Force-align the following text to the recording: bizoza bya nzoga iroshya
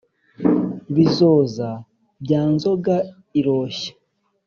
bizoza 0.95 1.69
bya 2.23 2.41
nzoga 2.53 2.95
iroshya 3.39 3.93